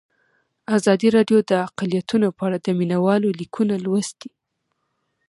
ازادي 0.77 1.07
راډیو 1.17 1.39
د 1.51 1.51
اقلیتونه 1.67 2.27
په 2.37 2.41
اړه 2.47 2.57
د 2.61 2.67
مینه 2.79 2.97
والو 3.05 3.29
لیکونه 3.39 3.75
لوستي. 3.85 4.29